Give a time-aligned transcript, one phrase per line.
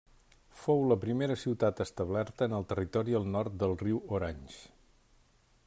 [0.59, 4.59] Fou la primera ciutat establerta en el territori al nord del riu Orange.